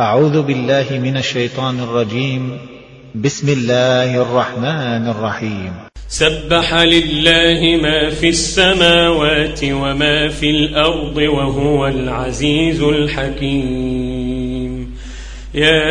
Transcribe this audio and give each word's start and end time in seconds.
أعوذ 0.00 0.42
بالله 0.42 0.86
من 0.90 1.16
الشيطان 1.16 1.80
الرجيم. 1.80 2.58
بسم 3.14 3.48
الله 3.48 4.22
الرحمن 4.22 5.08
الرحيم. 5.08 5.72
سبح 6.08 6.74
لله 6.74 7.76
ما 7.82 8.10
في 8.10 8.28
السماوات 8.28 9.60
وما 9.64 10.28
في 10.28 10.50
الأرض 10.50 11.16
وهو 11.16 11.86
العزيز 11.86 12.82
الحكيم. 12.82 14.18
يا 15.54 15.90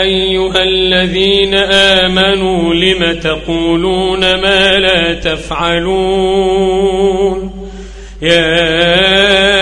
أيها 0.00 0.62
الذين 0.62 1.54
آمنوا 2.04 2.74
لم 2.74 3.20
تقولون 3.20 4.20
ما 4.20 4.72
لا 4.72 5.14
تفعلون؟ 5.14 6.68
يا 8.22 9.57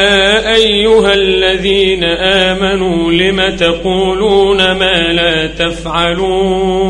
أيها 0.57 1.13
الذين 1.15 2.05
آمنوا 2.05 3.13
لم 3.13 3.57
تقولون 3.57 4.73
ما 4.73 5.13
لا 5.13 5.47
تفعلون 5.47 6.87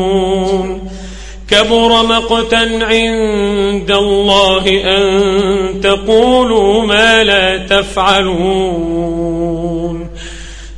كبر 1.49 2.05
مقتا 2.05 2.79
عند 2.81 3.91
الله 3.91 4.67
أن 4.97 5.81
تقولوا 5.81 6.85
ما 6.85 7.23
لا 7.23 7.57
تفعلون 7.57 9.07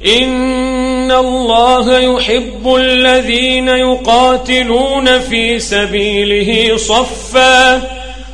إن 0.06 1.12
الله 1.12 2.00
يحب 2.00 2.76
الذين 2.76 3.68
يقاتلون 3.68 5.20
في 5.20 5.60
سبيله 5.60 6.78
صفا 6.78 7.82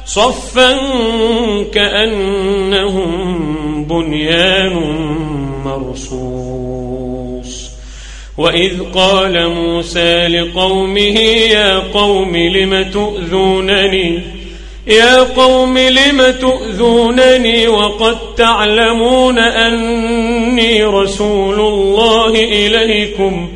صفا 0.06 0.78
كأنهم 1.74 3.65
بنيان 3.88 4.74
مرصوص. 5.66 7.70
وإذ 8.38 8.72
قال 8.96 9.50
موسى 9.50 10.28
لقومه 10.28 11.20
يا 11.50 11.80
قوم 11.80 12.38
لم 12.38 12.92
تؤذونني؟ 12.94 14.22
يا 14.88 15.20
قوم 15.20 15.78
لم 15.78 16.34
تؤذونني 16.42 17.68
وقد 17.68 18.18
تعلمون 18.38 19.40
أني 19.40 20.84
رسول 20.84 21.60
الله 21.60 22.30
إليكم. 22.30 23.50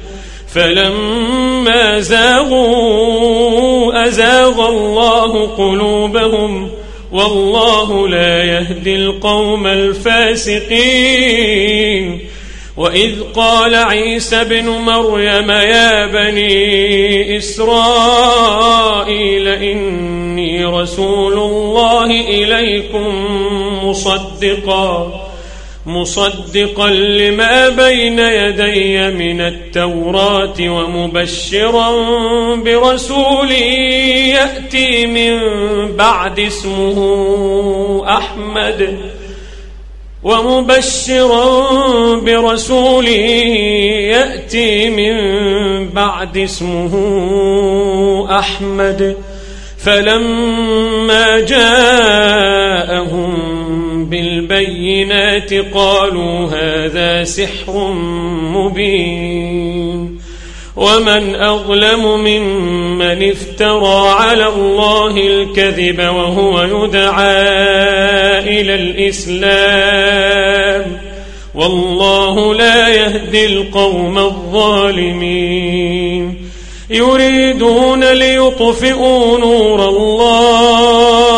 فلما 0.54 2.00
زاغوا 2.00 4.08
أزاغ 4.08 4.70
الله 4.70 5.48
قلوبهم. 5.48 6.70
والله 7.12 8.08
لا 8.08 8.44
يهدي 8.44 8.96
القوم 8.96 9.68
الفاسقين. 9.68 10.70
وإذ 12.78 13.24
قال 13.36 13.76
عيسى 13.76 14.44
بن 14.44 14.70
مريم 14.70 15.52
يا 15.52 16.06
بني 16.06 17.38
إسرائيل 17.38 19.48
إني 19.48 20.66
رسول 20.66 21.34
الله 21.34 22.30
إليكم 22.30 23.16
مصدقاً. 23.84 25.29
مصدقا 25.86 26.90
لما 26.90 27.70
بين 27.70 28.20
يدي 28.20 29.10
من 29.10 29.42
التوراة 29.42 30.56
ومبشرا 30.60 31.92
برسول 32.56 33.52
يأتي 33.52 35.06
من 35.06 35.40
بعد 35.96 36.40
اسمه 36.40 36.98
أحمد. 38.18 38.98
ومبشرا 40.24 41.70
برسول 42.20 43.08
يأتي 43.08 44.90
من 44.90 45.16
بعد 45.90 46.38
اسمه 46.38 46.96
أحمد. 48.40 49.18
فلما 49.78 51.40
جاءهم 51.40 53.59
بالبينات 54.10 55.54
قالوا 55.54 56.46
هذا 56.46 57.24
سحر 57.24 57.94
مبين. 58.54 60.20
ومن 60.76 61.36
أظلم 61.36 62.20
ممن 62.20 63.30
افترى 63.30 64.10
على 64.10 64.48
الله 64.48 65.18
الكذب 65.18 66.00
وهو 66.00 66.62
يدعى 66.62 67.44
إلى 68.40 68.76
الإسلام. 68.76 70.30
والله 71.56 72.54
لا 72.54 72.88
يهدي 72.88 73.46
القوم 73.46 74.18
الظالمين. 74.18 75.70
يريدون 76.90 78.14
ليطفئوا 78.14 79.38
نور 79.38 79.90
الله 79.90 81.29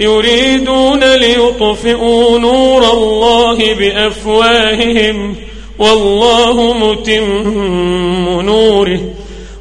يريدون 0.00 1.14
ليطفئوا 1.14 2.38
نور 2.38 2.92
الله 2.92 3.74
بأفواههم. 3.74 5.36
والله 5.78 6.72
متم 6.72 8.40
نوره. 8.40 9.00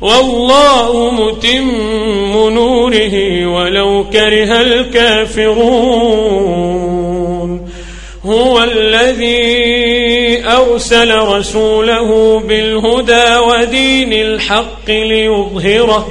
والله 0.02 1.12
متم 1.12 2.50
نوره 2.50 3.46
ولو 3.46 4.06
كره 4.14 4.62
الكافرون. 4.62 5.60
هو 8.26 8.64
الذي 8.64 10.44
أرسل 10.46 11.20
رسوله 11.20 12.40
بالهدى 12.40 13.38
ودين 13.38 14.14
الحق 14.14 14.88
ليظهره. 14.88 16.08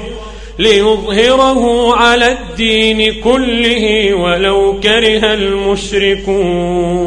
ليظهره 0.58 1.94
على 1.94 2.32
الدين 2.32 3.22
كله 3.22 4.14
ولو 4.14 4.80
كره 4.80 5.34
المشركون. 5.34 6.98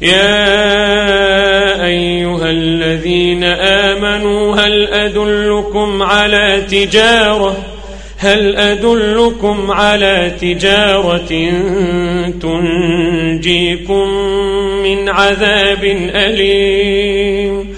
يا 0.00 1.84
أيها 1.86 2.50
الذين 2.50 3.44
آمنوا 3.44 4.56
هل 4.56 4.86
أدلكم 4.86 6.02
على 6.02 6.62
تجارة؟ 6.70 7.56
هل 8.18 8.56
أدلكم 8.56 9.70
على 9.70 10.32
تجارة 10.40 11.28
تنجيكم 12.42 14.08
من 14.82 15.08
عذاب 15.08 15.84
أليم؟ 16.14 17.77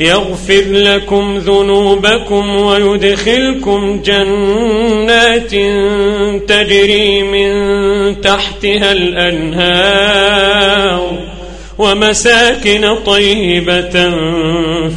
يغفر 0.00 0.62
لكم 0.66 1.38
ذنوبكم 1.38 2.56
ويدخلكم 2.56 4.00
جنات 4.04 5.50
تجري 6.48 7.22
من 7.22 7.50
تحتها 8.20 8.92
الأنهار 8.92 10.40
ومساكن 11.78 12.96
طيبة 13.06 14.10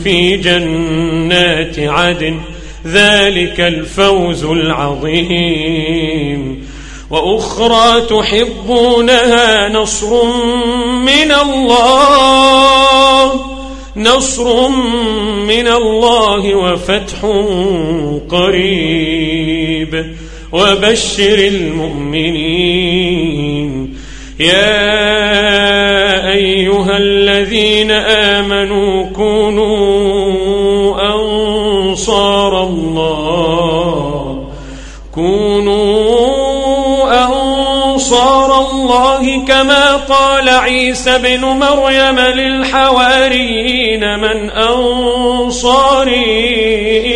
في 0.03 0.37
جنات 0.37 1.79
عدن. 1.79 2.39
ذلك 2.87 3.59
الفوز 3.59 4.45
العظيم. 4.45 5.93
وأخرى 7.09 8.01
تحبونها 8.01 9.69
نصر 9.69 10.23
من 11.05 11.31
الله. 11.31 13.52
نصر 13.97 14.67
من 15.47 15.67
الله 15.67 16.55
وفتح 16.55 17.25
قريب. 18.29 20.05
وبشر 20.51 21.33
المؤمنين. 21.33 23.93
يا 24.39 25.11
أيها 26.31 26.97
الذين 26.97 27.91
آمنوا 27.91 29.03
كونوا 29.03 29.95
أنصار 31.15 32.63
الله. 32.63 34.47
كونوا 35.15 36.12
أنصار 38.13 38.69
الله 38.71 39.45
كما 39.45 39.95
قال 39.95 40.49
عيسى 40.49 41.17
بن 41.17 41.41
مريم 41.41 42.19
للحواريين 42.19 43.99
من 44.19 44.49
أنصاري 44.49 46.13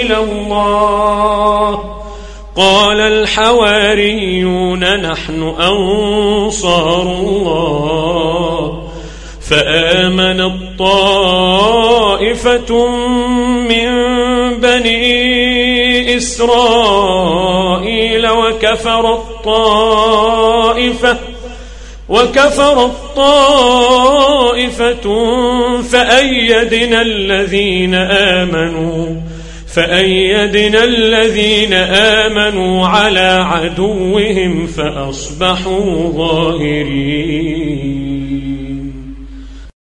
إلى 0.02 0.18
الله. 0.18 1.84
قال 2.56 3.00
الحواريون 3.00 4.80
نحن 5.02 5.56
أنصار 5.60 7.02
الله. 7.02 8.84
فآمن 9.50 10.42
الطائفة 10.42 11.88
من 13.70 13.90
بني 14.60 16.18
إسرائيل 16.18 17.08
وكفر 18.30 19.24
الطائفة 19.48 21.18
وكفر 22.10 22.86
الطائفة 22.86 23.36
فأيدنا 25.82 27.02
الذين 27.02 27.96
آمنوا 27.96 29.16
فأيدنا 29.74 30.84
الذين 30.84 31.74
آمنوا 31.74 32.88
على 32.88 33.48
عدوهم 33.52 34.68
فأصبحوا 34.68 36.12
ظاهرين. 36.12 38.17